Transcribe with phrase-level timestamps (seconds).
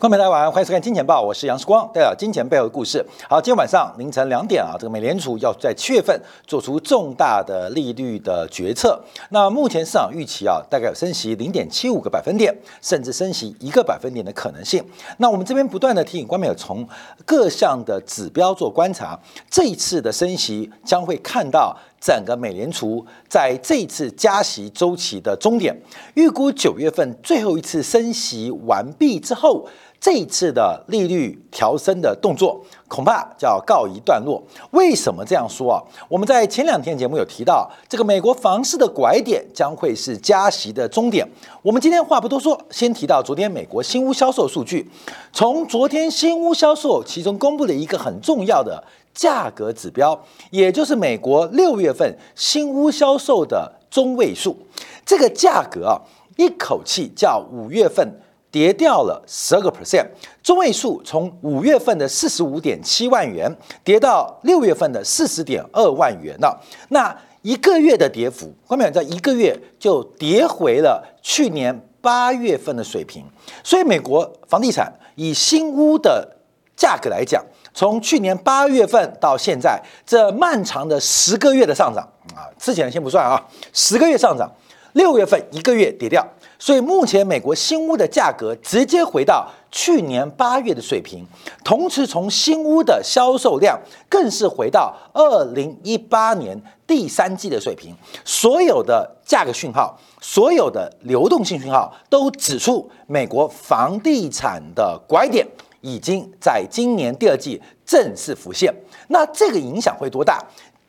[0.00, 3.04] 观众朋友大家晚上，欢迎收看《金钱报》，我是杨世光，带来金钱背后的故事。
[3.28, 8.96] 好，今天晚上凌晨两点啊，这个美联储要在七月份做出重大的利率的决策。
[9.30, 14.80] 那目前市场预期啊，大概有升息零点七五个百分点，甚至升息一个百分点的可能性。
[15.16, 16.88] 那我们这边不断的提醒观众朋友，从
[17.24, 19.18] 各项的指标做观察，
[19.50, 21.76] 这一次的升息将会看到。
[22.00, 25.76] 整个美联储在这次加息周期的终点，
[26.14, 29.66] 预估九月份最后一次升息完毕之后，
[30.00, 34.42] 这一次的利率调升的动作恐怕就要告一段落。
[34.70, 35.82] 为什么这样说啊？
[36.08, 41.28] 我们在前两天节目有提到，这个美国房市的拐点将会是加息的终点。
[41.62, 44.88] 我们今天话不多说，先提到昨天美国新屋销售数据。
[45.32, 48.82] 从昨天新屋销售其中公布了一个很重要的。
[49.14, 50.16] 价格指标，
[50.50, 54.56] 也就是美国六月份新屋销售的中位数，
[55.04, 55.98] 这个价格啊，
[56.36, 58.08] 一口气叫五月份
[58.58, 60.04] 跌掉了十二个 percent，
[60.42, 63.48] 中位数从五月份的四十五点七万元
[63.84, 66.60] 跌到六月份的四十点二万元了。
[66.88, 73.24] 那一个月的跌幅，后面在一个月就跌回了去年八月份的水平。
[73.62, 76.28] 所以，美国房地产以新屋的
[76.76, 77.40] 价格来讲。
[77.72, 82.02] 从去年八月份到现在，这漫长的十个月的上涨
[82.34, 83.40] 啊，之前先不算啊，
[83.72, 84.50] 十个月上涨，
[84.94, 86.26] 六月份一个月跌掉，
[86.58, 91.24] 所以目前美国新屋的价格直接回到去年八月的水平，
[91.64, 93.78] 同时从新屋的销售量
[94.08, 105.46] 更是回到二零一八年第三季的水平，所有的价格讯号，所有的流动性讯号都指出美国房地产的拐点。
[105.80, 108.74] 已经在今年第二季正式浮现，
[109.10, 110.44] 那这个影响会多大？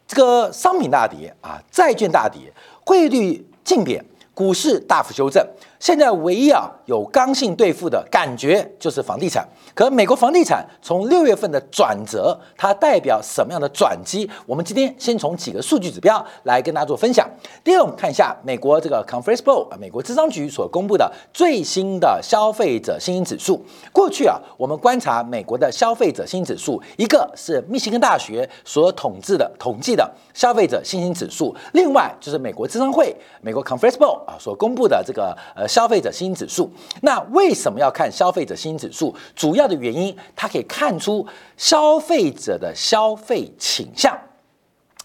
[0.08, 2.52] 这个商品大跌啊，债券大跌，
[2.84, 4.04] 汇率净贬，
[4.40, 5.46] 股市大幅修正。
[5.80, 9.48] 现在唯一啊有刚性兑付的感觉就是房地产。
[9.74, 14.30] 可美国房地产从六月份的转折，它代表什么样的转机？
[14.46, 17.26] 我们今天先从几个数据指标来跟大家做分享。
[17.64, 23.64] 第二，我们看一下美国这个 Conference Board 啊，美国智商局所公布的最新的消费者信心指数。
[23.94, 36.70] 过去啊，我们观察美国的消费者信心指数，一个是密歇根大学所统治的统计的消费者信心指数，另外就是美国智商会美国 Conference Board 啊所公布的这个呃消费者新指数。
[37.02, 39.16] 那为什么要看消费者新指数？
[39.36, 41.26] 主要的原因，它可以看出
[41.56, 44.18] 消费者的消费倾向，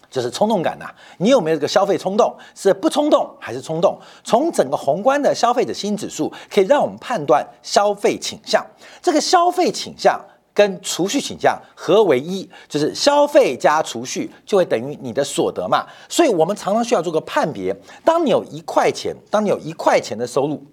[0.09, 0.93] 就是冲动感呐。
[1.19, 2.35] 你有没有这个消费冲动？
[2.55, 3.97] 是不冲动还是冲动？
[4.23, 8.65] 从整个宏观的消费者新指数，可以让我们判断消费倾向。
[9.01, 10.19] 这个消费倾向
[10.55, 15.85] 跟储蓄倾向合为一，就是消费加储蓄就会等于你的所得嘛。
[16.09, 20.65] 所以我们常常需要做个判别：当你有一块钱，当你有一块钱的收入。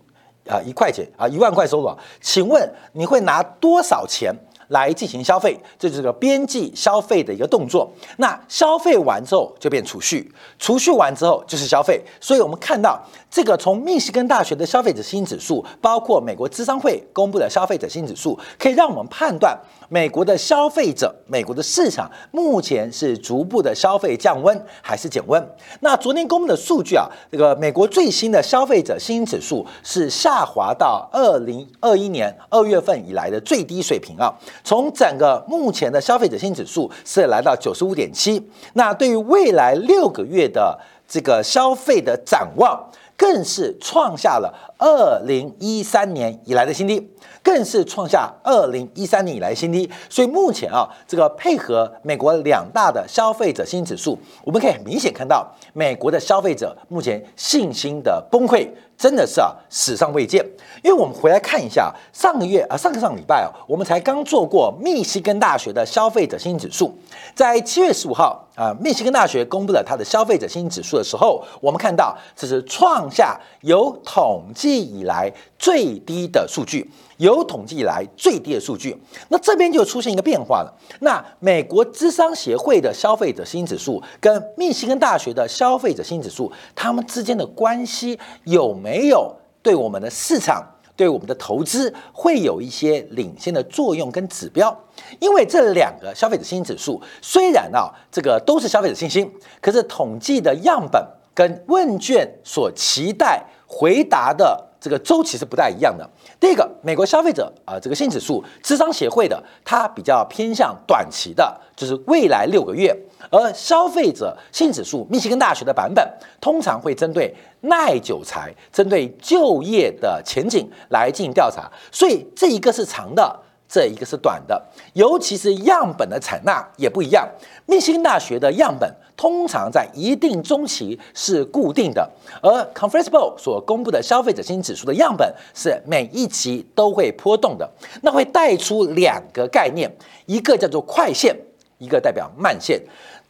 [0.51, 4.35] 啊，一块钱啊，一万块收入啊，请问你会拿多少钱
[4.73, 5.59] 来进行消费？
[5.79, 7.91] 这就是个边际消费的一个动作。
[8.17, 12.03] 那消费完之后就变储蓄，储蓄完之后就是消费。
[12.21, 13.01] 所以我们看到
[13.31, 19.59] 这个从密西根大学的消费者信心指数，包括美国资商会公布的消费者新指数，可以让我们判断。
[19.93, 25.47] 美国的消费者，美国的市场目前是逐步的消费降温还是减温？
[25.81, 34.33] 那昨天公布的数据啊，这个美国最新的消费者信心指数是下滑到二零二一年二月份以来的最低水平啊。
[34.65, 38.43] 从整个目前的消费者信心指数是来到九十五点七。
[38.73, 42.83] 那对于未来六个月的这个消费的展望，
[43.15, 47.09] 更是创下了二零一三年以来的新低。
[47.45, 58.69] 更是创下二零一三年以来新低，所以目前啊，这个配合美国两大的消费者新指数，我们可以很明显看到，美国的消费者目前信心的崩溃。
[58.97, 60.45] 真的是啊，史上未见。
[60.85, 66.97] 因为我们回来看一下上个月啊，上个上礼拜啊，我们才刚做过密西根大学的消费者信心指数。
[67.35, 78.97] 在七月十五号啊，密西根大学公布了它的消费者信心指数的时候，我们看到这是创下有统计以来最低的数据，有统计以来最低的数据。
[79.29, 80.75] 那这边就出现一个变化了。
[81.01, 89.03] 那美国智商协会的消费者信心指数跟密西根大学的消费者信心指数，它们之间的关系有没？
[89.03, 90.65] 有对我们的市场、
[90.95, 94.75] 对我们的投资会有一些领先的作用跟指标，
[95.19, 99.29] 因为这两个消费者信心指数虽然啊这个都是消费者信心，
[99.61, 101.05] 可是统计的样本
[101.35, 103.45] 跟问卷所期待
[103.75, 106.07] 回答的这个周期是不太一样的。
[106.39, 112.95] 第一个，美国消费者啊，这个性指数，智商协会的，它比较偏向短期的，就是未来六个月；
[113.31, 116.07] 而消费者性指数，密歇根大学的版本，
[116.39, 121.71] 通常会针对耐久财、针对就业的前景来进行调查。
[121.91, 123.41] 所以这一个是长的。
[123.73, 127.27] 这一个是短的，尤其是样本的采纳也不一样。
[127.65, 132.07] 密西根大学的样本通常在一定中期是固定的，
[132.43, 137.67] 而 Conference Board 所公布的消费者信心指数的样本是每一期都会波动的。
[138.03, 139.91] 那会带出两个概念，
[140.27, 141.35] 一个叫做快线，
[141.79, 142.79] 一个代表慢线。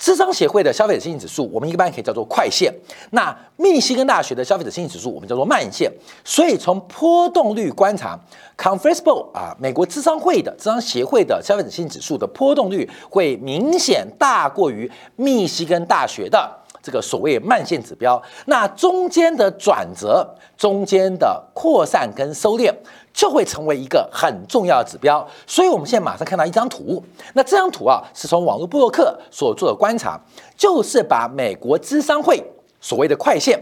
[0.02, 2.68] 智商协会的消费者信心指数，我们一般可以叫做快线；
[3.12, 5.88] 那密西根大学的消费者信心指数，我们叫做慢线。
[6.24, 8.18] 所以从波动率观察
[8.58, 16.58] ，Conference Board 啊，美国智商会的智商协会的消费者信心指数的波动率会明显大过于密西根大学的。
[16.82, 22.74] 这个所谓慢线指标，那中间的转折、中间的扩散跟收敛，
[23.12, 25.26] 就会成为一个很重要的指标。
[25.46, 27.02] 所以，我们现在马上看到一张图。
[27.34, 30.20] 那这张图啊，是从网络布洛克所做的观察，
[30.56, 32.42] 就是把美国智商会
[32.80, 33.60] 所谓的快线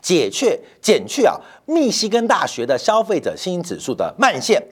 [0.00, 4.62] 解去减去啊，密西根大学的消费者信心指数的慢线，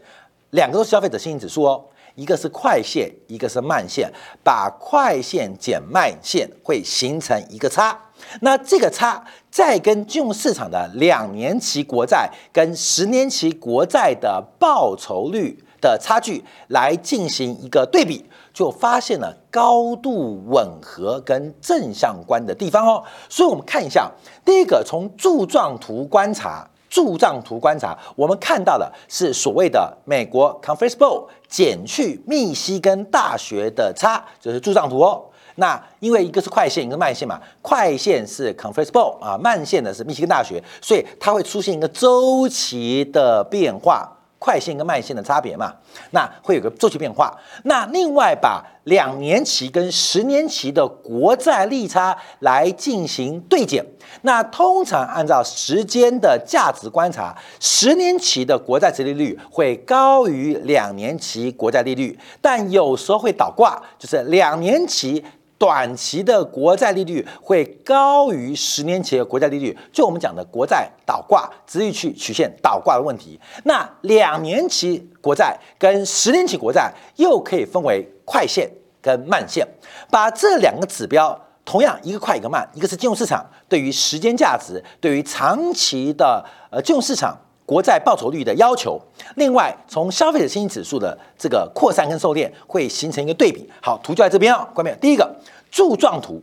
[0.51, 1.85] 两个都是消费者信心指数哦。
[2.17, 4.13] 一个是快线，一个是慢线，
[4.43, 7.97] 把快线减慢线会形成一个差，
[8.41, 23.03] 那这个差再跟金融市场的两年期国债跟十年期国债的报酬率的差距来进行一个对比，就发现了高度吻合跟正相关的地方哦。
[23.29, 24.11] 所以我们看一下，
[24.45, 26.67] 第一个从柱状图观察。
[26.91, 35.30] 柱状图观察，我们看到的是所谓的美国 Conference Board 减去密西根大学的差，就是柱状图哦。
[35.61, 44.17] 那因为一个是快线，一个慢线嘛，快线是 Conference Board 啊，慢线呢是密西根大学，所以它会出现一个周期的变化。
[44.43, 45.71] 快线跟慢线的差别嘛，
[46.13, 47.31] 那会有个周期变化。
[47.65, 53.85] 那另外把两年期跟十年期的国债利差来进行对减，
[54.23, 65.23] 那通常按照时间的价值观察，十年期的国债殖利率会高于两年期国债利率，但有时候会倒挂，就是两年期。
[65.61, 73.39] 短期的国债利率会高于十年期的国债利率，就我们讲的国债倒挂、直率曲曲线倒挂的问题。
[73.65, 78.71] 那两年期国债跟十年期国债又可以分为快线
[79.03, 79.69] 跟慢线，
[80.11, 87.37] 把这两个指标，同样一个快一个慢，一个是金融市场对于时间价值、对于长期的呃金融市场。
[87.71, 89.01] 国债报酬率的要求，
[89.37, 93.71] 另外从消费者信心指数的这个扩散跟收敛会形成一个对比。
[93.81, 95.33] 好，图就在这边啊，关面第一个
[95.71, 96.43] 柱状图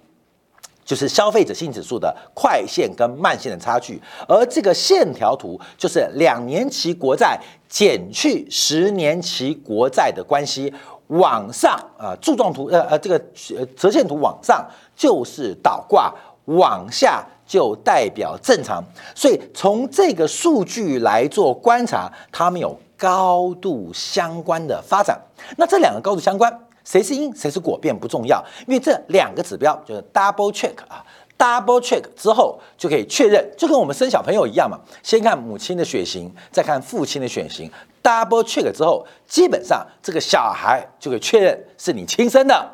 [0.85, 7.38] 就是消费者信心指数的快线跟慢线的差距，而这个线条图就是两年期国债
[7.68, 10.74] 减去十年期国债的关系，
[11.07, 13.21] 往上啊柱状图呃呃这个
[13.57, 14.65] 呃折线图往上
[14.95, 16.15] 就是倒挂，
[16.47, 17.25] 往下。
[17.47, 18.83] 就代表正常，
[19.15, 25.17] 所以从这个数据来做观察，它们有高度相关的发展。
[25.55, 26.53] 那这两个高度相关，
[26.83, 31.01] 谁是因谁是果并不重要，因为这两个指标就是 double check 啊
[31.38, 37.71] ，double check 之后就可以确认，就跟我们生小朋友一样嘛，先看母亲的血型，再看父亲的血型
[38.03, 42.69] ，double check 之后，基本上这个小孩就可以确认是你亲生的，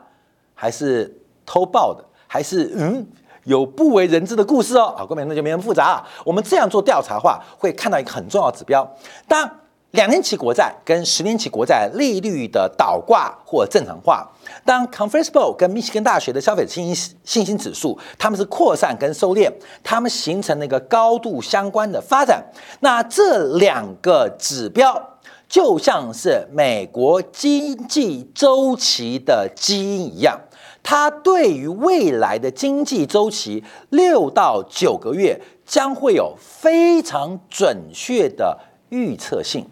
[0.56, 1.16] 还是
[1.46, 3.06] 偷抱的，还是嗯。
[3.46, 6.08] 有不为人知的故事哦，好，各位那就没那么复杂啊。
[6.26, 8.90] 我们这样做调查的话，会看到一个很重要的指标：
[9.28, 9.50] 当
[9.92, 14.28] 两年期国债跟十年期国债利率的倒挂或正常化，
[14.66, 19.52] 当 Conference Board 跟密西根大学的消费者信心信心指数，它们是扩散跟收敛，
[19.84, 22.44] 它们形成了一个高度相关的发展。
[22.80, 25.00] 那这两个指标
[25.48, 30.40] 就像是美国经济周期的基因一样。
[30.84, 38.60] 它对于未来的经济周期六到九个月将会有非常准确的
[38.90, 39.66] 预测性，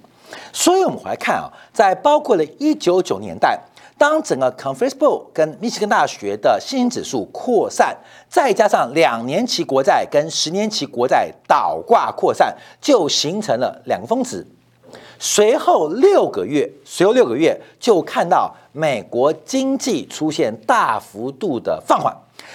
[0.53, 3.59] 所以我们回来看啊，在包括了一九九年代，
[3.97, 7.95] 当整个 Conference Board 跟密歇根大学的信心指数扩散，
[8.29, 14.47] 再加上两年期国债跟十年期国债倒挂扩散，就形成了两个峰值。
[15.23, 22.11] 随后六个月，随后六个月就看到美国经济出现大幅度的放缓。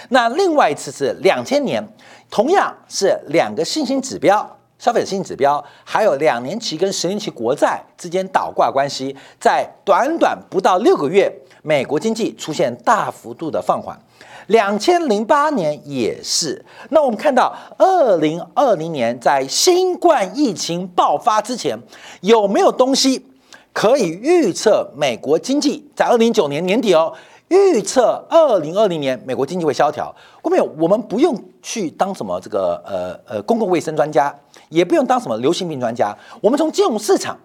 [0.09, 1.81] 那另外一次是两千年，
[2.29, 4.45] 同样是两个信心指标
[4.81, 11.33] 消费者信心指标，还有两年期跟十年期国债之间倒挂关系，在短短不到六个月，
[11.63, 13.97] 美国经济出现大幅度的放缓。
[14.47, 16.65] 两千零八年也是。
[16.91, 21.79] 那我们看到，二零二零年在新冠疫情爆发之前，
[22.21, 23.27] 有没有东西
[23.73, 27.13] 可以预测美国经济在二零一九年年底哦？
[27.49, 30.13] 预测二零二零年美国经济会萧条？
[30.43, 34.35] 后面我们不用去当什么这个呃呃公共卫生专家，
[34.69, 37.39] 也不用当什么流行病专家，我们从金融市场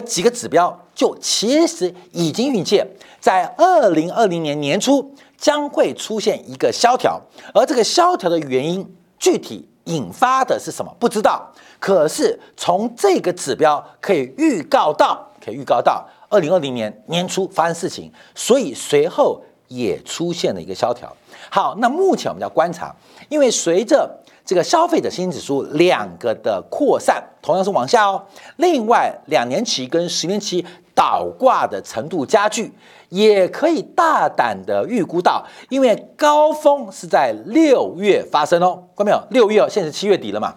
[0.00, 2.86] 的几个指标，就其实已经预见，
[3.20, 5.14] 在二零二零年年初。
[5.36, 7.20] 将会出现一个萧条，
[7.52, 10.90] 而这个萧条的原因具体引发的是什么？
[10.98, 11.52] 不知道。
[11.78, 21.14] 可是从这个指标可以预告到，可以预告到二零二零年年初发生事情，所以随后也出现了一个萧条。
[21.50, 22.94] 好，那目前我们要观察，
[23.28, 28.22] 因为随着这个消费者信心指数两个的扩散，同样是往下哦。
[28.56, 32.72] 另外，两年期跟十年期倒挂的程度加剧。
[33.10, 39.22] 也可以大胆的预估到，因为高峰是在六月发生哦，看到没有？
[39.30, 40.52] 六月哦，现在是七月底了嘛。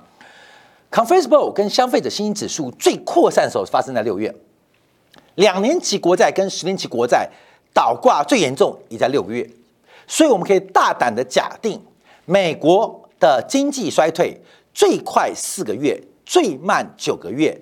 [0.89, 4.33] Conference Board 跟消费者信心指数最扩散的时候发生在六月，
[5.35, 7.29] 两年期国债跟十年期国债
[7.75, 9.47] 倒挂最严重也在六个月，
[10.07, 11.79] 所以我们可以大胆的假定，
[12.25, 14.39] 美国的经济衰退
[14.73, 17.59] 最快四个月，最慢九个月，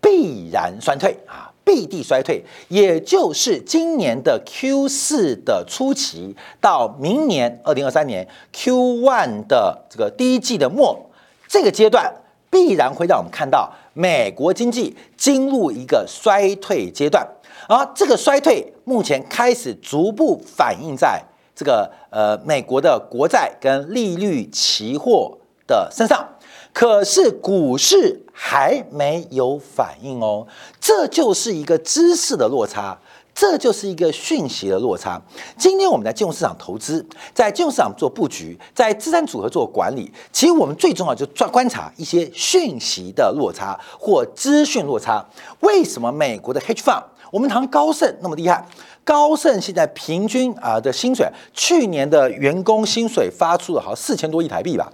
[0.00, 1.46] 必然衰退啊。
[1.62, 10.98] 必地衰退，也就是今年的 Q 四的初期到明年二零二三年 Q one 的这个第一季的末，
[11.46, 12.12] 这个阶段
[12.50, 17.24] 必然会让我们看到美国经济进入一个衰退阶段，
[17.68, 21.22] 而这个衰退目前开始逐步反映在
[21.60, 25.36] 这个呃美国的国债跟利率期货
[25.66, 26.26] 的身上。
[26.72, 30.46] 可是股市还没有反应哦，
[30.80, 32.98] 这就是一个知识的落差，
[33.34, 35.20] 这就是一个讯息的落差。
[35.58, 45.28] 今天我们在金融市场投资，在金融市场做布局，在资产组合做管理，其实我们最重要就抓观察一些讯息的落差或资讯落差。
[45.60, 48.64] 为什么美国的 hedge fund，我们谈高盛那么厉害？
[49.10, 54.88] 高盛现在平均啊的薪水，去年的员工薪水发出了好像四千多亿台币吧。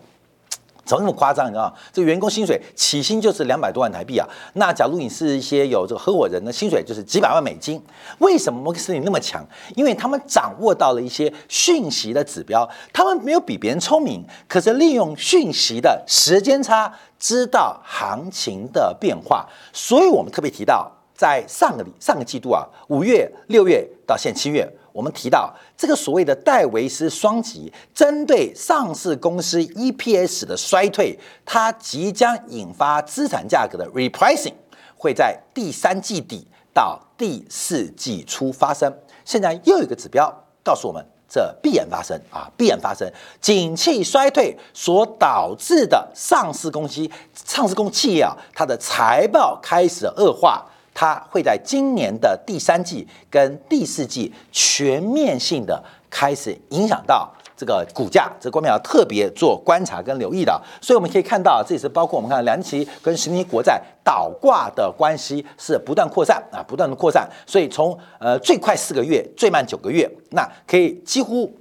[0.87, 1.49] 怎么那么夸张？
[1.49, 4.27] 你知道这个员工薪水起薪就是两百多万台币啊。
[4.55, 7.79] 那假如你是一些有这个合伙人的薪水就是几百万美金。
[8.21, 9.47] 为什么摩根士丹利那么强？
[9.75, 19.47] 因为他们掌握到了一些讯息的指标，他们没有比别人聪明，可是利用讯息的时间差，知道行情的变化。
[19.75, 24.71] 所以我们特别提到，在上个上个季度啊，五月、六月到现七月。
[24.93, 34.55] 我们提到这个所谓的戴维斯双极，针对上市公司 EPS 的衰退，它即将引发资产价格的 repricing，
[34.97, 38.91] 会在第三季底到第四季初发生。
[39.23, 40.33] 现在又有一个指标
[40.65, 43.07] 告诉我们，这必然发生啊，必然发生。
[43.39, 50.65] 景气衰退所导致的上市公司、上市公企业啊，它的财报开始恶化。
[50.99, 60.59] 它会在今年的第三季跟第四季全面性的开始影响到这个股价，这方面要特别做观察跟留意的。
[60.81, 67.29] 所以我们可以看到，这也是包括我们看两期跟十年国债倒挂的关系是不断扩散啊，不断的扩散。
[67.47, 71.55] 所以从呃最快四个月，最慢九个月，那可以几乎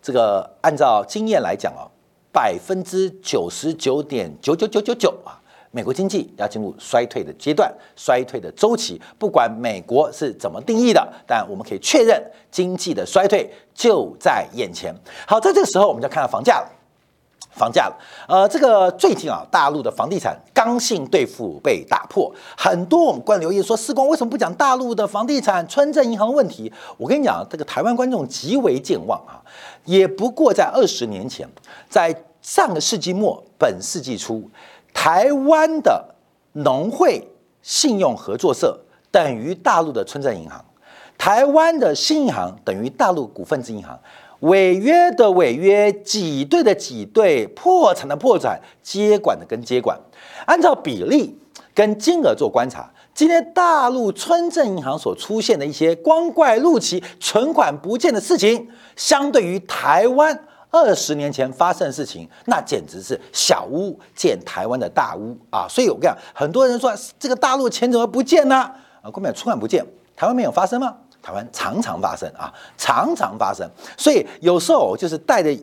[0.00, 1.84] 这个按照经验来讲哦，
[2.32, 5.41] 百分之九十九点九九九九九啊。
[5.74, 14.94] 美国经济要进入衰退的阶段，衰退的周期，不管美国是怎么定义的，但我们可以确认经济的衰退就在眼前。
[15.26, 16.68] 好，在这个时候，我们就看到房价了，
[17.52, 17.96] 房价了。
[18.28, 26.70] 呃，这个最近啊，大陆的房地产刚性兑付被打破，很多我们观留言说，四光为什么不讲大陆的房地产村镇银行问题？
[26.98, 29.40] 我跟你讲，这个台湾观众极为健忘啊，
[29.86, 31.48] 也不过在二十年前，
[31.88, 34.50] 在上个世纪末、本世纪初。
[34.94, 36.14] 台湾的
[36.52, 37.28] 农会
[37.62, 38.80] 信用合作社
[39.10, 40.64] 等于大陆的村镇银行，
[41.18, 43.98] 台湾的新银行等于大陆股份制银行，
[44.40, 49.98] 违约的违约，挤兑的挤兑，破产的破产，接管的跟接管，
[50.46, 51.38] 按照比例
[51.74, 60.44] 跟金额做观察，今天大陆村镇银行所出现的一些光怪陆奇、存款不见的事情，相对于台湾。
[60.72, 65.66] 二十年前发生的事情，那简直是小巫见台湾的大巫啊！
[65.68, 68.56] 所以我跟你讲，很多人说这个大陆钱怎么不见呢？
[69.02, 69.84] 啊，根本出款不见，
[70.16, 70.96] 台湾没有发生吗？
[71.20, 73.68] 台湾常常发生啊，常常发生。
[73.96, 75.56] 所以有时候就是带着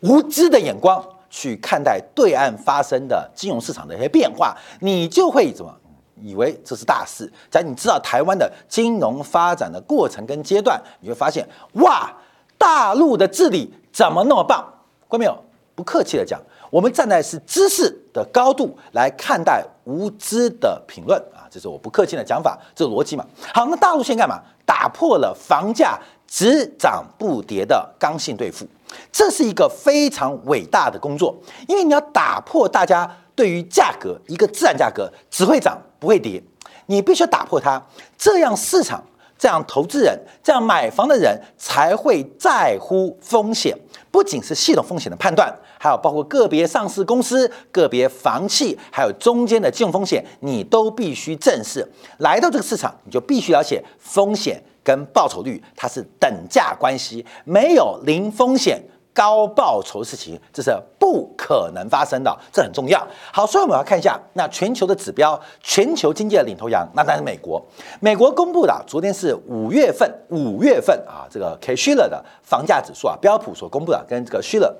[0.00, 5.72] 无知的眼光去看待对岸发生的金融市场的一些变化，你就会怎么
[6.20, 7.32] 以为这是大事？
[7.50, 12.12] 假如你知道台湾的金融发展的过程跟阶段，你会发现，哇，
[12.58, 14.64] 大陆的治理怎么那么棒？
[15.08, 15.42] 关没有？
[15.74, 23.22] 不客气的讲，我们站在是知识的高度来看待无知的评论啊，这是我不客气的讲法，这是逻辑嘛。
[23.52, 24.42] 好，那大陆现在干嘛？
[24.64, 28.66] 打破了房价只涨不跌的刚性兑付，
[29.12, 31.36] 这是一个非常伟大的工作，
[31.68, 36.42] 因为你要打破大家对于价格一个自然价格只会涨不会跌，
[36.86, 37.80] 你必须打破它，
[38.16, 39.04] 这样市场。
[39.38, 43.76] 这样，投资人、这样买房的人才会在乎风险，
[44.10, 51.86] 不仅是系统风险的判断，还有包括个别上市公司、个别房企，还有中间的金融风险，你都必须正视。
[52.18, 58.82] 来到这个市场，你就必须了解风险跟报酬率，它是等价关系，没有零风险。
[59.16, 63.02] 高报酬事情，这是不可能发生的，这很重要。
[63.32, 67.64] 好，所以我们要看一下那全球的指标，全球经济的领头羊，那当然是美国。
[68.00, 74.70] 美国公布的，昨天是五月份，五月份啊，这个 K Shiller 的房价指数啊，标普所公布的，跟这个 Shiller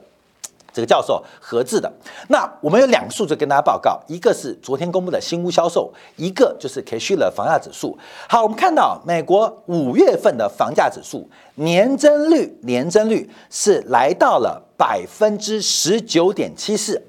[0.77, 1.91] 这个教授合制的，
[2.29, 7.99] 那我们有两个数字跟大家报告，一个是昨天公布的新屋销售，一个就是 K 虚了房价指数。
[8.29, 17.01] 好，我们看到美国五月份的房价指数年增率，年增率是来到了百分之十九点七四，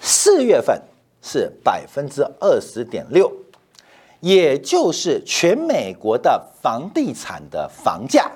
[0.00, 0.82] 四月份
[1.22, 3.30] 是百分之二十点六，
[4.18, 8.28] 也就是全美国的房地产的房价。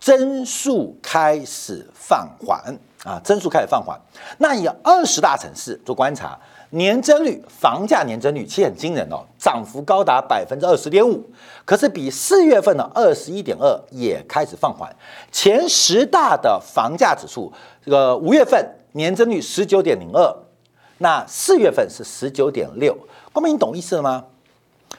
[0.00, 3.98] 增速开始放缓啊，增速开始放缓。
[4.38, 6.38] 那以二十大城市做观察，
[6.70, 11.24] 年增率、房价年增率其实很惊人哦，涨幅高达百分之二十点五。
[11.64, 14.94] 可是比四月份的二十一点二也开始放缓。
[15.32, 17.52] 前十大的房价指数，
[17.84, 20.36] 这个五月份年增率十九点零二，
[20.98, 22.96] 那四月份是十九点六。
[23.32, 24.24] 光明，你懂意思了吗？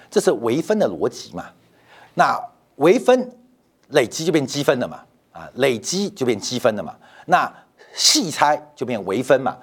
[0.09, 1.45] 这是微分的逻辑嘛？
[2.13, 2.39] 那
[2.77, 3.31] 微分。
[3.89, 4.99] 累积就变积分了嘛，
[5.31, 6.95] 啊，累积就变积分了嘛，
[7.27, 7.51] 那
[7.93, 9.57] 细拆就变微分嘛，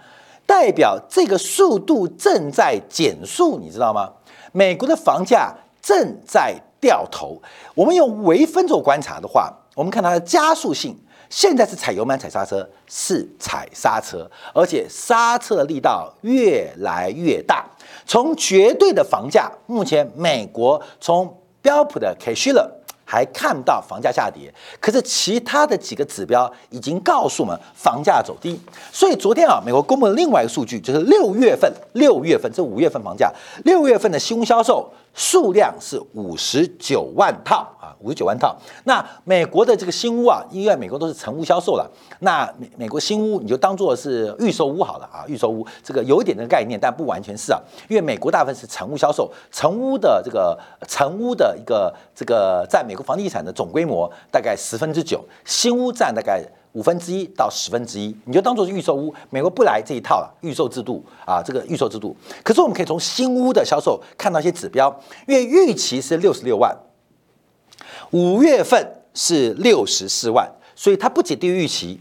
[0.47, 4.11] 代表这个速度正在减速，你知道吗？
[4.53, 7.41] 美国的房价正在掉头。
[7.75, 10.97] 我们用微分做观察的话，我们看它的加速性，
[11.29, 17.65] 现在是踩油门踩刹车，是踩刹车，而且刹车力道越来越大。
[18.07, 22.84] 从绝对的房价，目前美国从标普的 K 虚了。
[23.05, 28.59] 还看不到房价下跌，可是其他的几个指标已经告诉我们房价走低。
[28.93, 33.33] 所以昨天啊，美国公布了另外一个数据，就是六月份，六月份这五月份房价，
[33.65, 34.91] 六月份的新屋销售。
[35.15, 38.57] 数量是五十九万套啊，五十九万套。
[38.83, 56.45] 那美国的这个新屋啊，因为美国都是成屋销售了，那美美国新屋你就当做是预售屋好了啊，预售屋这个有一点的概念，但不完全是啊，因为美国大部分是成屋销售，成屋的这个成屋的一个这个在美国房地产的总规模大概十分之九，新屋占大概。
[56.75, 59.15] 五分之一到十分之一，你就当做是预售屋。
[59.31, 62.17] 美国不来这一套了，预售制度啊，这个预售制度。
[62.43, 64.93] 可是我们可以从新屋的销售看到一些指标，
[65.29, 66.77] 因为预期是六十六万，
[68.11, 68.85] 五月份
[69.15, 72.01] 是六十四万，所以它不仅低于预期，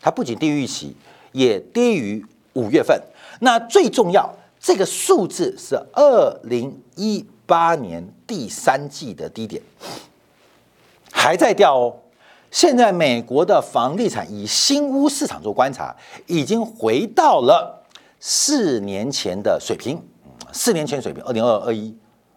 [0.00, 0.96] 它不仅低于预期，
[1.32, 2.98] 也低于五月份。
[3.40, 9.60] 那最重要，这个数字是二零一八年第三季的低点，
[11.12, 11.96] 还在掉哦。
[12.54, 15.92] 现在美国的房地产以新屋市场做观察，
[16.26, 17.82] 已经回到了
[18.20, 20.00] 四年前的水平。
[20.52, 21.92] 四年前水平，二零二二一、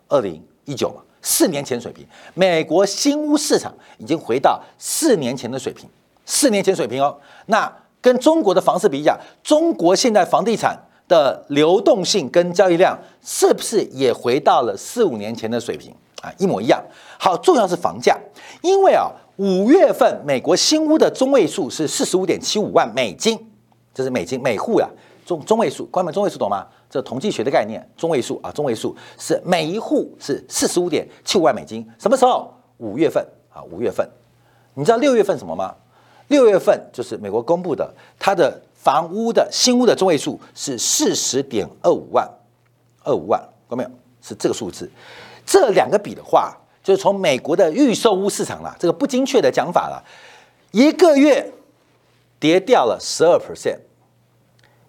[0.07, 2.03] 二零一九嘛，四年前水平，
[2.33, 5.87] 美国新屋市场已经回到四年前的水平。
[6.25, 10.75] 四年前水平哦，那跟中国的房市比较，中国现在房地产
[11.07, 16.33] 的流动性跟交易量是不是也回到了四五年前的水平啊？
[16.39, 16.83] 一模一样。
[17.19, 18.17] 好，重要是房价，
[18.63, 19.11] 因为啊。
[19.37, 23.37] 五月份美国新屋的中位数是四十五点七五万美金，
[23.93, 24.89] 这是美金每户呀，
[25.25, 26.65] 中中位数，关门中位数懂吗？
[26.89, 31.87] 这统计学的概念，中位数啊，中位数是每一户是四十五点七五万美金。
[31.99, 32.51] 什么时候？
[32.77, 33.23] 五月份
[33.53, 34.07] 啊，五月份。
[34.73, 35.75] 你知道六月份什么吗？
[36.29, 42.27] 六月份就是美国公布的，它的房屋的新屋的中位数是四十点二五万，
[43.03, 43.89] 二五万，看到没有？
[44.19, 44.89] 是这个数字。
[45.45, 46.57] 这两个比的话。
[46.87, 50.01] 就是从美国的预售屋市场啦，这个不精确的讲法啦，
[50.71, 51.51] 一个月
[52.39, 53.77] 跌掉了十二 percent，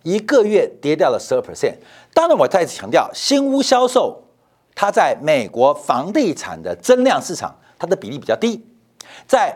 [0.04, 1.74] 一个月跌掉了十二 percent。
[2.14, 4.22] 当然，我再次强调，新屋销售
[4.76, 8.64] 它在美国房地产的增量市场，它的比例比较低，
[9.26, 9.52] 在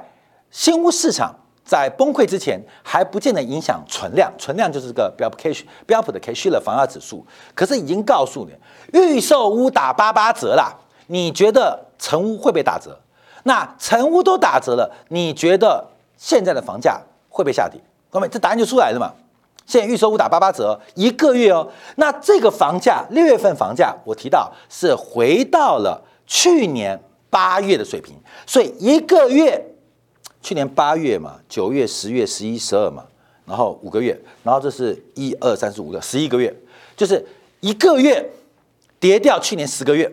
[0.50, 1.32] 新屋市场
[1.64, 5.54] 在崩溃之前还不见得影响存量，存量就是个标普 K
[5.86, 7.24] 标普的 K 的房价指数，
[7.54, 10.76] 可是已经告诉你，预售屋打八八折啦，
[11.06, 12.98] 你觉得成屋会被打折？
[13.44, 15.86] 那成屋都打折了，你觉得
[16.16, 17.80] 现在的房价会被下跌？
[18.10, 19.12] 各位，这答案就出来了嘛？
[19.64, 29.68] 现在预售屋打八八折，一个月哦，那这个房价六月份房价我提到是回到了去年八月的水平，所以一个月。
[30.44, 33.04] 去年八月嘛，九月、十月、十一、十二嘛，
[33.46, 36.52] 然后五个月，然后这是一二三四五的十一个月，
[36.96, 37.24] 就是
[37.60, 38.28] 一个月
[38.98, 40.12] 跌掉去年十个月，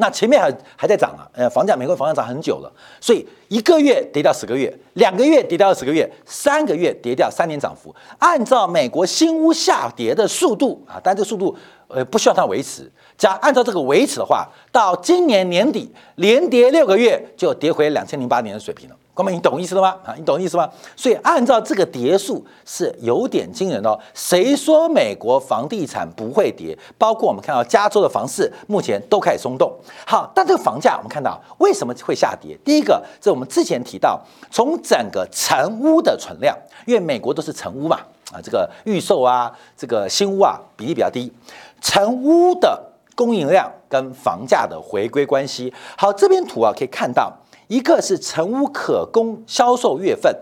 [0.00, 11.56] 那前面还还在涨啊，呃，房价美国房价涨很久了，所以一个月跌掉十个月，两个月跌掉十个月，三个月跌掉三年涨幅，按照美国新屋下跌的速度啊，但这速度
[11.88, 18.96] 呃不需要它维持，假按照这个维持的话，到今年年底连跌六个月就跌回两千零八年的水平了。
[19.18, 19.96] 哥们，你懂意思了吗？
[20.04, 20.70] 啊，你懂意思吗？
[20.94, 23.98] 所以按照这个跌数是有点惊人哦。
[24.14, 26.78] 谁说美国房地产不会跌？
[26.96, 29.76] 包括我们看到加州的房市目前都开始松动。
[30.06, 32.56] 好，但这个房价我们看到为什么会下跌？
[32.64, 37.96] 第一个，这我们之前提到，从整个成屋的存量，因为美国都是成屋嘛，
[38.30, 41.32] 啊，这个预售啊，这个新屋啊比例比较低，
[41.80, 42.80] 成屋的
[43.16, 45.74] 供应量跟房价的回归关系。
[45.96, 47.36] 好，这边图啊可以看到。
[47.68, 50.34] 一个是成屋可供销售月份，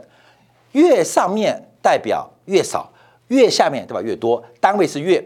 [0.72, 2.90] 月上面代表月少，
[3.28, 5.24] 月下面代表越多，单位是月。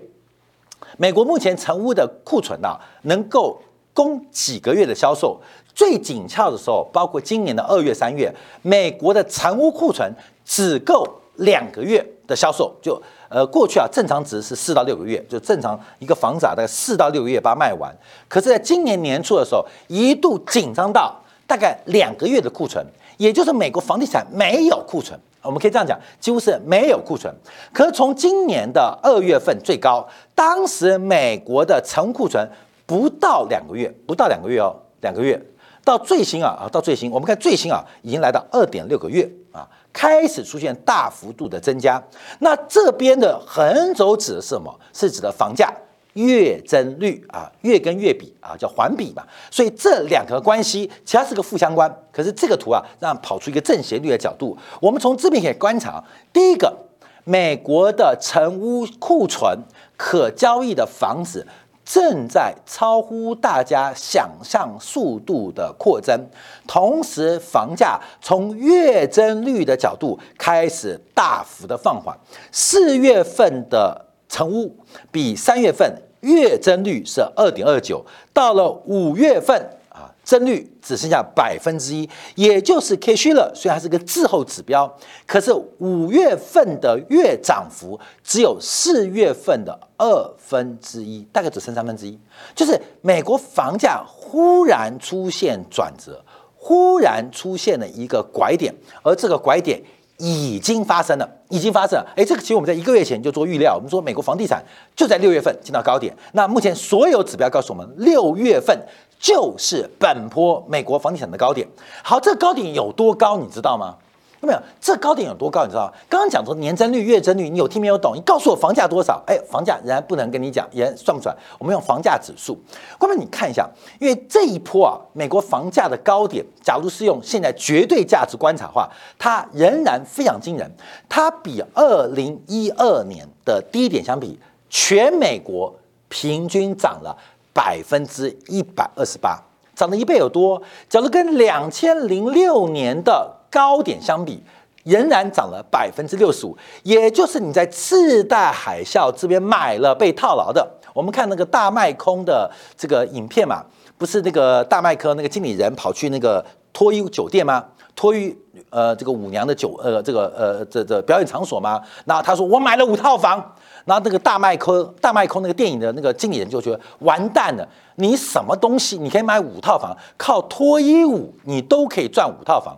[0.97, 3.61] 美国目前成屋的库存啊，能够
[3.95, 5.39] 供几个月的销售？
[5.75, 10.13] 最紧俏的时候，包括今年的二月、三月，美国的成屋库存
[10.45, 12.75] 只够两个月的销售。
[12.83, 17.95] 就呃，过去啊，正常值是四到六个月，就正常一个房子啊，大概四到六个月把它卖完。
[18.27, 21.15] 可是在今年年初的时候，一度紧张到。
[21.51, 22.87] 大概两个月的库存，
[23.17, 27.35] 也就是美国房地产没有库存，我们可以这样讲，几乎是没有库存。
[27.73, 32.49] 可是从今年的二月份最高，当时美国的成库存
[32.87, 35.45] 不到两个月，不到两个月哦，两个月
[35.85, 42.01] 到最新啊啊，到最新，我们看最新啊，已经来到二点六个月啊，开始出现大幅度的增加。
[42.39, 44.73] 那这边的横轴指的是什么？
[44.93, 45.75] 是指的房价。
[46.15, 51.89] 月增率啊，月跟月比啊，叫环比嘛，所以这两个关系其实是个负相关。
[52.13, 54.57] 可是这个图啊，让跑出一个正斜率的角度。
[54.81, 56.77] 我们从这边可以观察，第一个，
[57.25, 59.59] 美国的成屋库存
[59.97, 61.47] 可交易的房子
[61.85, 66.29] 正在超乎大家想象速度的扩增，
[66.67, 72.19] 同时房价从月增率的角度开始大幅的放缓。
[72.51, 74.10] 四月份的。
[74.31, 74.75] 成屋
[75.11, 83.53] 比三月份月增率是二点二九，到了五月份啊，增率只剩下百分之一，也就是 K 虚了。
[83.55, 92.17] 虽然是个滞后指标，可是五月份的月涨幅只有四月份的二分之一，大概只剩三分之一。
[92.55, 99.83] 就是美国房价忽然出现转折，忽然出现了一个拐点，而这个拐点。
[100.21, 102.07] 已经发生了，已经发生了。
[102.15, 104.63] 哎，这个其实我们在一个月前就做预料，我们说美国房地产
[104.95, 106.15] 就在六月份进到高点。
[106.33, 108.79] 那目前所有指标告诉我们，六月份
[109.19, 111.67] 就是本波美国房地产的高点。
[112.05, 113.97] 好，这个高点有多高，你知道吗？
[114.41, 114.61] 有没有？
[114.81, 115.65] 这高点有多高？
[115.65, 115.93] 你知道吗？
[116.09, 118.15] 刚刚讲说年增率、月增率，你有听没有懂？
[118.17, 119.23] 你告诉我房价多少？
[119.27, 121.37] 哎，房价仍然不能跟你讲，也算不出来。
[121.59, 122.59] 我们用房价指数，
[122.99, 130.71] 后面你看一下，因为这一波啊，美国房价的高点，假如是用现在绝对价值观察的话，它仍然非常惊人。
[131.09, 134.39] 它比二零一二年的低点相比，
[134.71, 135.75] 全美国
[136.09, 137.15] 平均涨了
[137.53, 139.39] 百分之一百二十八，
[139.75, 140.63] 涨了一倍有多。
[140.89, 144.43] 假如跟两千零六年的高点相比，
[144.85, 150.67] 仍然涨了百分之六十五，也就是你在次贷海啸这边买了被套牢的。
[150.95, 153.65] 我们看那个大卖空的这个影片嘛，
[153.99, 157.65] 不是那个大麦科那个经理人跑去那个脱衣酒店吗？
[157.95, 158.35] 脱衣
[158.71, 161.81] 呃这个舞娘的酒呃这个呃这这表演场所吗？
[162.07, 163.37] 那他说我买了五套房，
[163.85, 172.77] 然后那个大麦科大麦空那个电影的那个经理人就觉得完蛋了，你什么东西你可以买五套房，靠脱衣舞你都可以赚五套房。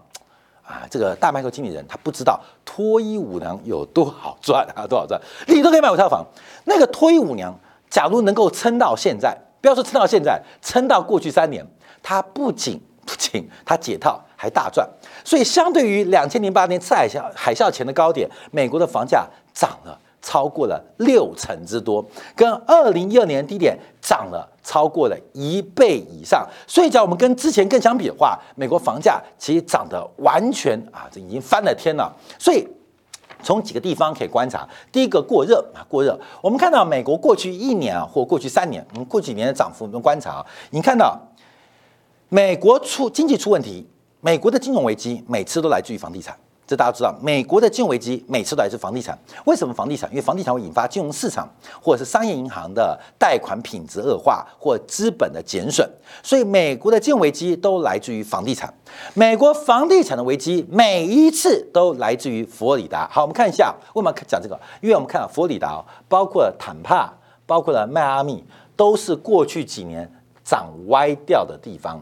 [0.73, 5.21] 啊，这个大麦克经理人他不知道脱衣舞娘有多好赚啊，多少赚？
[5.47, 6.25] 你都可以买五套房。
[6.65, 7.55] 那个脱衣舞娘，
[7.91, 11.63] 假如能够撑到现在，不要说撑到现在，撑到过去三年，
[12.03, 14.89] 他不仅不仅他解套还大赚。
[15.23, 22.03] 所以，相对于两千零八年次海啸海啸前的高点，美国的房价涨了超过了六成之多，
[22.35, 26.47] 跟二零一二年低点涨了超过了一倍以上。
[26.67, 32.15] 所以，讲我们跟之前更相比的话，美国房价其实涨得完全啊，这已经翻了天了。
[32.39, 32.67] 所以。
[33.45, 36.17] 从几个地方可以观察，第一个过热啊，过热。
[36.41, 41.21] 我们看到美国过去一年啊，或过去三年，我们过几年的涨幅，我们观察，你看到
[42.29, 43.85] 美国出经济出问题，
[44.21, 46.39] 美国的金融危机每次都来自于房地产。
[46.65, 49.19] 这大家知道，美国的金融危机每次都来自房地产。
[49.45, 50.09] 为什么房地产？
[50.11, 51.47] 因为房地产会引发金融市场
[51.83, 55.87] 或者是商业银行的贷款品质恶化或资本的减损，
[56.23, 58.73] 所以美国的金融危机都来自于房地产。
[59.13, 63.07] 美国房地产的危机每一次都来自于佛罗里达。
[63.11, 64.59] 好，我们看一下为什么讲这个？
[64.81, 67.13] 因为我们看到佛罗里达，包括坦帕，
[67.45, 68.43] 包括了迈阿密，
[68.77, 70.11] 都是过去几年
[70.43, 72.01] 涨歪掉的地方，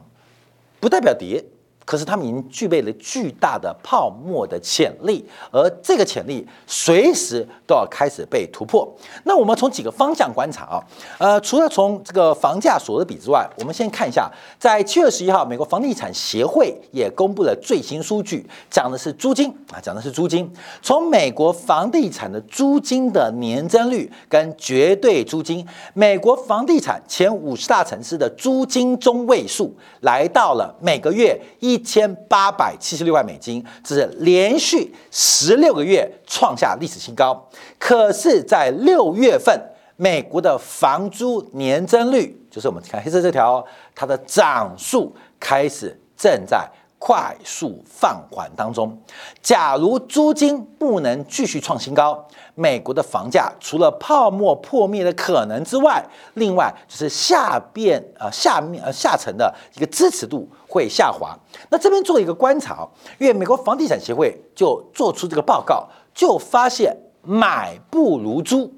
[0.79, 1.45] 不代表跌。
[1.91, 8.89] 可是他们已经具备了巨大的泡沫的潜力，而这个潜力随时都要开始被突破。
[9.25, 10.79] 那我们从几个方向观察啊，
[11.19, 20.49] 呃，除了从这个房价所得比之外，我们先看一下，在七月十一号，美国房地产协会也公布了最新数据，讲的是租金啊，讲的是租金。
[20.81, 31.80] 从美国房地产的租金的年增率跟绝对租金，美国房地产前五十大城市的租金中位数来到了每个月一。
[31.81, 37.49] 一千八百七十六万美金，这是连续十六个月创下历史新高。
[37.79, 39.59] 可是，在六月份，
[39.97, 43.65] 美国的房租年增率，就是我们看黑色这条，
[43.95, 46.69] 它的涨速开始正在。
[47.03, 48.97] 快速放缓当中，
[49.43, 61.35] 假如租金不能继续创新高，美国的房价除了泡沫破灭的可能之外，另外就是下变呃下面呃下层的一个支持度会下滑。
[61.71, 62.87] 那这边做一个观察，
[63.19, 68.71] 因为美国房地产协会就做出这个报告，就发现买不如租，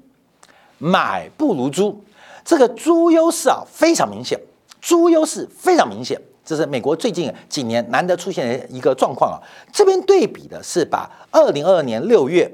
[0.77, 2.01] 买不如租，
[2.45, 4.39] 这个租优势啊非常明显，
[4.81, 6.21] 租优势非常明显。
[6.45, 9.37] 这是美国最近几年难得出现的一个状况啊！
[9.71, 12.51] 这边对比的是把二零二二年六月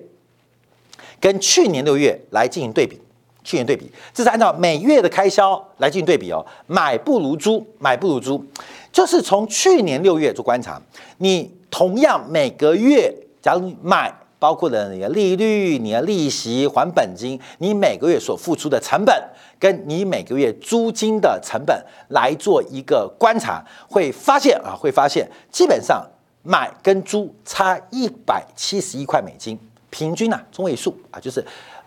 [1.20, 3.00] 跟去年六月来进行对比，
[3.44, 6.46] 去年对比，这是按照每月的开销来进行对比哦。
[6.68, 8.46] 买不如租，买不如租，
[8.92, 10.82] 就是从去年六月做观察，
[11.18, 14.14] 你同样每个月，假如买。
[14.40, 19.14] 包括了你的利率、你的利息、还本金，你每个月所付出的成本，
[19.60, 26.04] 跟你每个月租金的成本来做一个观察，会发现啊，会发现基本上
[26.42, 31.46] 买跟租差一百七十一块美金，平均啊中位数啊，就是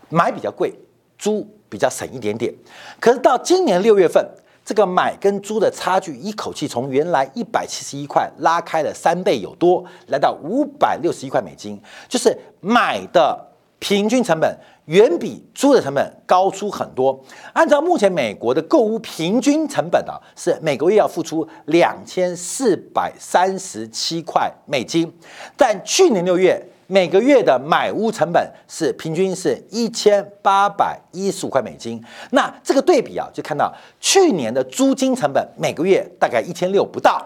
[0.09, 0.71] 买比较贵，
[1.17, 2.53] 租比较省一点点。
[2.99, 4.23] 可是到今年六月份。
[4.65, 13.37] 这个买跟租的差距，一口气从原来一百七十一块拉开了三倍有多，来到五百六十一块美金，就是买的
[13.79, 17.19] 平均成本远比租的成本高出很多。
[17.51, 25.11] 按照目前美国的购物平均成本啊，是每个月要付出两千四百三十七块美金，
[25.57, 26.69] 但去年六月。
[26.93, 37.19] 每个月的买屋成本是平均是一千八百一十五块美金，那这个对比啊，就看到去年的租金成本每个月大概一千六不到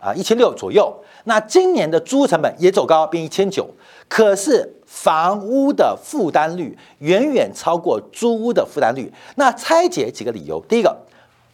[0.00, 0.92] 啊，一千六左右。
[1.22, 3.70] 那今年的租成本也走高，变一千九，
[4.08, 9.12] 可是房屋的负担率远远超过租屋的负担率。
[9.36, 10.98] 那拆解几个理由，第一个，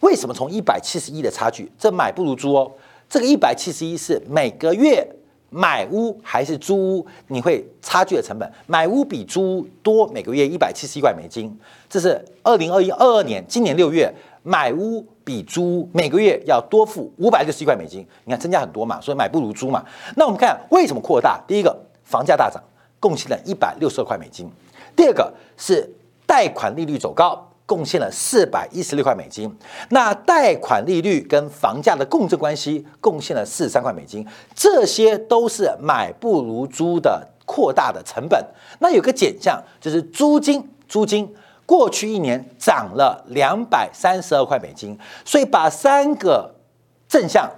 [0.01, 2.73] 为什么从一百七十一的差距，这买不如租哦？
[3.11, 5.07] 这个一百七十一是每个月。
[5.51, 11.59] 买屋还是租屋，你会差距的成本，买屋比租屋多每个月一百七十一块美金，
[11.89, 19.85] 这是二零二一二二年今年六月买屋比租屋每个月要多付五百六十一块美金，你看增加很多嘛，所以买不如租嘛。
[20.17, 21.43] 那我们看为什么扩大？
[21.47, 22.63] 第一个，房价大涨，
[23.01, 24.47] 贡献了一百六十二块美金；
[24.95, 25.91] 第二个是
[26.27, 27.48] 贷款利率走高。
[27.69, 29.55] 贡献了四百一十六块美金，
[29.91, 38.43] 那贷款利率跟房价的共振关系贡献了四十三块美金，这些都是买不如租的扩大的成本。
[38.79, 41.31] 那有个减项就是租金，租金
[41.67, 46.55] 过去一年涨了两百三十二块美金，所以把三个
[47.07, 47.51] 正向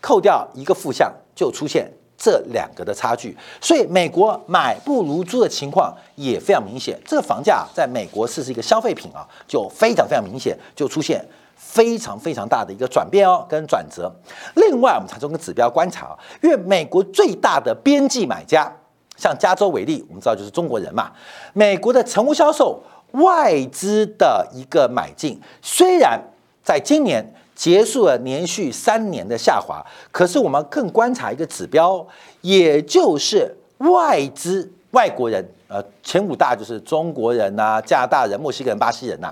[0.00, 1.92] 扣掉一个负向，就出现。
[2.22, 7.00] 这两个的差距，所以美国买不如租的情况也非常明显。
[7.06, 11.24] 这个房价在美国是是一个消费品啊，就非常非常明显，就出现
[11.56, 14.14] 非常非常大的一个转变哦，跟转折。
[14.56, 18.70] 另外，我们才从个指标观察，因为美国最大的边际买家，
[19.16, 21.10] 像加州为例，我们知道就是中国人嘛。
[21.54, 26.20] 美国的成屋销售外资的一个买进，虽然
[26.62, 27.34] 在今年。
[27.60, 32.06] 结束了连续三年的下滑，可是我们更观察一个指标，
[32.40, 39.30] 也就是外资外国人，呃，前五大就是中国人呐、加拿大人、墨西哥人、巴西人呐，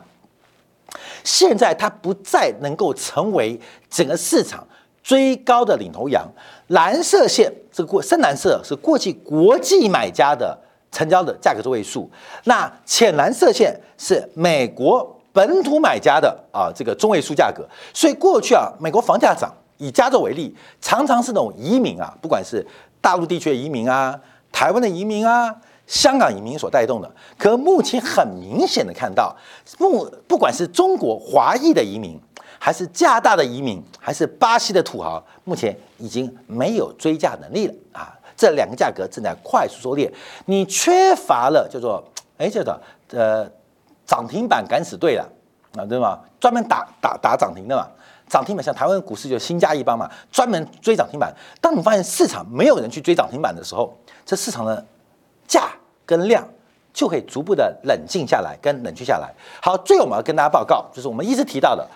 [1.24, 4.68] 现在它不再能够成为整个市场
[5.02, 6.30] 追高的领头羊。
[6.66, 10.54] 蓝色线这个过深蓝色是过去国际买家的
[10.92, 12.10] 成交的价格中位数，
[12.44, 17.66] 那浅蓝色线是美国本土买家的啊这个中位数价格。
[17.92, 22.66] 所以过去啊，美国房价涨，以加州为例，常常是那种移民啊，不管是
[23.00, 24.18] 大陆地区的移民啊，
[24.52, 25.54] 台湾的移民啊。
[25.86, 29.34] 香港移民所带动的，可目前很明显的看到，
[29.78, 32.20] 不不管是中国华裔的移民，
[32.58, 38.12] 还是加大的移民，还是巴西的土豪，目前已经没有追价能力了啊！
[38.36, 40.12] 这两个价格正在快速收敛，
[40.44, 42.04] 你缺乏了叫做
[42.36, 42.78] 哎叫做
[43.12, 43.50] 呃
[44.08, 45.24] 涨停板敢死队了
[45.76, 46.18] 啊，对吗？
[46.40, 47.86] 专门打打打涨停的嘛，
[48.26, 51.32] 涨停板像台湾股市就新加一帮嘛，专门追涨停板。
[51.60, 54.84] 当你发现市场没有人去追涨停板的时候，这市场的
[55.46, 55.68] 价。
[56.08, 56.42] 跟量
[56.90, 59.30] 就可以逐步的冷静下来，跟冷却下来。
[59.60, 61.86] 好，最后我们要跟大家报告，就是我们一直提到的，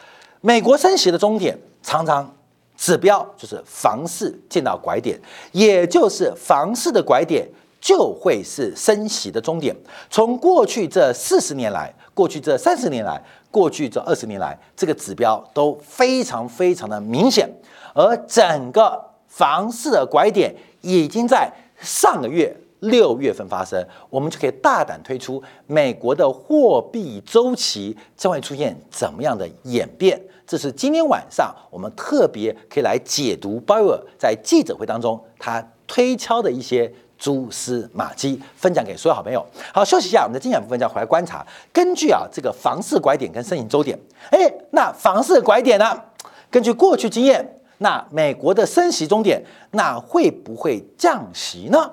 [0.43, 2.31] 美国升息的终点，常常
[2.77, 5.19] 指标就是房市见到拐点，
[5.53, 7.49] 也就是房市的拐点
[7.83, 9.77] 就会是升息的终点。
[10.09, 17.47] 从过去这四十年来，过去这三十年来，过去这二十年来，这个指标都非常非常的明显，
[17.93, 22.57] 而整个房市的拐点已经在上个月。
[22.83, 30.21] 六月份发生，我们就可以大胆推出美国的货币周期将会出现怎么样的演变。
[30.45, 36.93] 这是今天晚上我们特别可以来解读鲍威尔在记者会当中他推敲的一些
[37.23, 39.47] 蛛丝马迹，分享给所有好朋友。
[39.73, 41.47] 好，休息一下，我们的精讲部分就要回来观察。
[41.73, 43.97] 根据啊这个房市拐点跟升息周点，
[44.33, 46.03] 哎，那房市拐点呢？
[46.51, 51.93] 根据过去经验，那美国的升息终点，那会不会降息呢？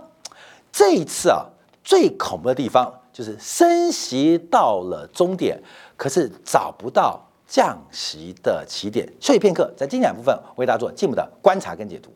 [0.72, 1.46] 这一次啊，
[1.84, 5.62] 最恐怖的地方就是升息到了终点，
[5.96, 9.08] 可是找不到降息的起点。
[9.20, 12.10] 休息片刻，在精讲部分为大家做进一步的观察跟解读。